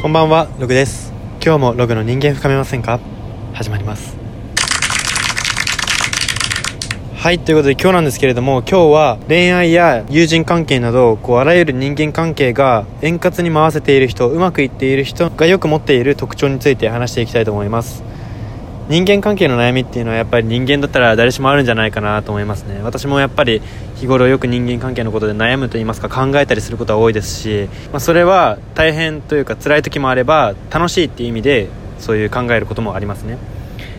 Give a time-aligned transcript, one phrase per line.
[0.00, 1.12] こんばんはログです。
[1.44, 3.00] 今日もログの人間深めませんか？
[3.52, 4.16] 始まります。
[7.14, 18.02] はいということで今日なんですけれども今日は恋愛や友人関係などこうあらゆる人間関係が円滑に回せている人うまくいっている人がよく持っている特徴について話していきたいと思います。
[18.90, 22.80] 人間関係の悩みっていうのはやっぱり人間だったら誰しもあるんじゃないかなと思いますね。
[22.82, 23.62] 私もやっぱり
[23.94, 31.68] 日頃よく人間関係のことで悩むと言いますか考えたりすることは多いですし、まあ、それは大変というか辛い時もあれば楽しいっていう意味で
[32.00, 33.38] そういう考えることもありますね。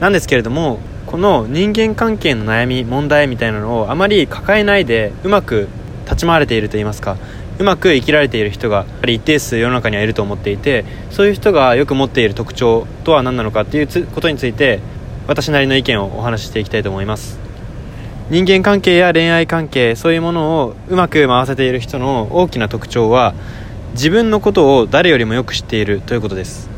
[0.00, 5.66] なんですけれどもこの人間関係の悩み問題みたいなのをあまり抱えないでうまく
[6.04, 7.16] 立ち回れていると言いますか
[7.58, 14.80] うまく生きられている人がやっぱり一定数世の中にはいると思っていてそういう人がよく持っている特徴とは何なのかっていうことについて
[15.26, 17.38] 私なりの意見をお話ししていきたいと思います。
[18.30, 23.34] 人間関係や恋愛関係そういうものをうまく回せている人の大きな特徴は
[23.92, 26.70] 自分のことを誰よりもよく知っているということです。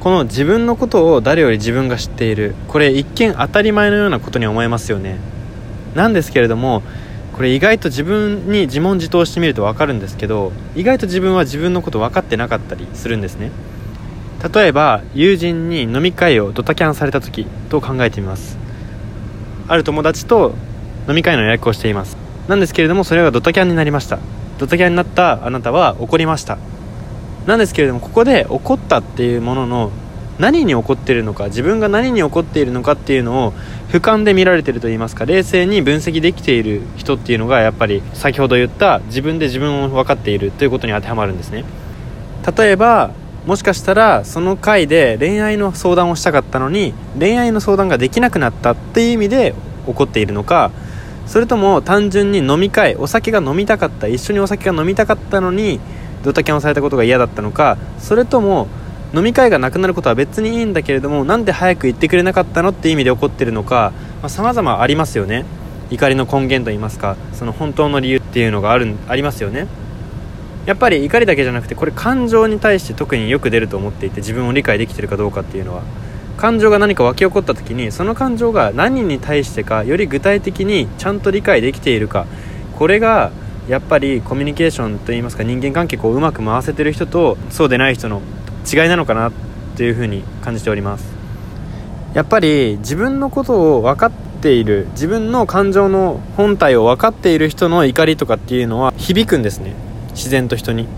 [0.00, 5.18] この自分のことを誰より自分が知っているこれ一見当たり前のようなことに思えますよね。
[5.94, 6.82] なんですけれども
[7.40, 13.50] これ意外と自分に自問自答してみると分かるんですけど意外と自分は自分のこと分かってなかったりするんですね。
[14.54, 18.58] 例えば友人に飲み会をドタキャンされた時と考えてみます。
[19.68, 20.54] ある友達と
[21.08, 22.18] 飲み会の予約をしています。
[22.46, 24.18] なんですけれどもそれがドタキャンになりました。
[24.58, 26.58] ドタキャンになったあなたは怒りました。
[27.46, 29.92] なんですけれどもここで怒ったっていうものの
[30.40, 33.52] 何に怒ってるのか自分が何に怒っているのかっていうのを
[33.90, 41.64] 俯瞰で見られてると言いますか冷静に分析できている人っていうのがやっぱり先ほど言った自分で自分を分かっているということに当てはまるんですね。
[42.56, 43.10] 例えば
[43.46, 49.54] もしかしたらその回で恋愛の相談をしたかったのに恋愛の相談ができなくなったっていう意味で
[49.86, 50.70] 怒っているのか
[51.26, 55.80] それとも単純に飲み会お酒が飲みたかった一緒にお酒が飲みたかったのに
[56.22, 58.68] ドタキャンをされたことが嫌だったのかそれとも
[59.12, 63.92] 飲み会がなくなることは別にいいんだけれどもなんで早く言ってくれなかったのって意味で怒ってるのか
[64.28, 65.44] さまざ、まあ、ありますよね。
[65.90, 69.66] 怒りの根源といいますかその本当の理由っていうのがあるありますよね。
[70.66, 75.82] やっぱり怒りだけじゃなくてこれ感情に対して特によく出ると思っていて自分を理解できてるかどうかっていうのは。
[76.36, 82.26] 感情が何か湧き起こった時にその感情が何に対してかより具体的にちゃんと理解できているか。
[82.78, 83.30] これが
[83.68, 88.22] やっぱりコミュニケーションといいますか人間関係をうまく回せてる人とそうでない人の
[88.70, 89.32] 違いなのかな
[89.76, 91.04] というふうに感じております。
[92.14, 94.10] やっぱり自分のことを分かっ
[94.40, 99.74] ている自分の感情の本体を分かっている人の怒りとかっていうのは響くんですね。
[100.10, 100.88] 自然と人に。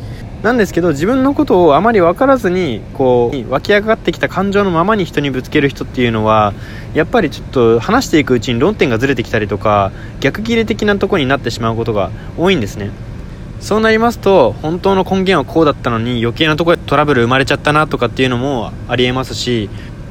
[0.42, 6.52] なんですけど自分のことをあまり分からずにこう湧き上がってきた感情のままに人にぶつける人っていうのは
[6.94, 12.90] やっぱりちょっと話していくうちに論点がずれてきたりとか逆切れ的なとこになってしまうことが多いんですね。
[13.62, 19.70] そうなりますと本当の根源はこうだったのに余計なところでトラブル生まれちゃったなとかっていうのもありえますし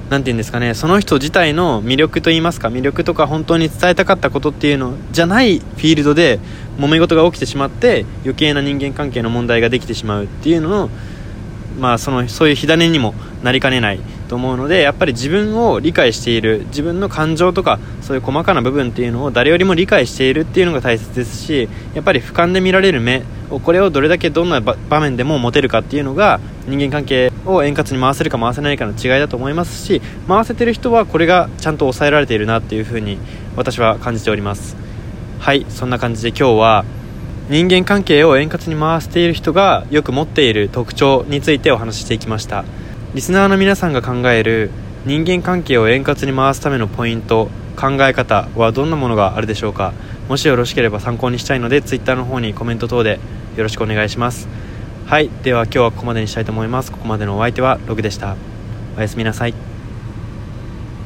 [0.09, 6.39] 何て言うんですかねその人自体の魅力といいますか魅力とか本当に伝えたかったことっていうのじゃないフィールドで
[6.77, 10.89] 揉め事が起きてしまって余計な人間関係の問題ができてしまうっていうのの
[11.77, 13.13] まあそのそういう火種にも
[13.43, 13.99] なりかねない
[14.31, 33.17] と思うのでやっぱり自分を理解している自分の感情とかそういう細かな部分っていうのを誰よりも理解しているっていうのが大切ですしやっぱり俯瞰で見られる目をこれをどれだけどんな場面でも持てるかっていうのが人間関係を円滑に回せるか回せないかの違いだと思いますし回せてる人はこれがちゃんと抑えられているなっていうふうに
[33.57, 34.77] 私は感じております。
[35.39, 36.85] はいそんな感じで今日は
[37.49, 42.63] 人間関係を円滑に回している人がよく持っている特徴についてお話ししていきました。
[43.13, 44.71] リスナーの皆さんが考える
[45.05, 49.93] 人間関係を円滑に回すためのポイント考え方はどんなものがあるでしょうか。
[50.29, 53.19] もしよろしければ参考にしたいので Twitter の方にコメント等で
[53.57, 54.47] よろしくお願いします。
[55.07, 56.91] はいでは今日はここまでにしたいと思います。
[56.91, 58.37] ここまでのお相手はログでした。
[58.97, 59.70] おやすみなさい。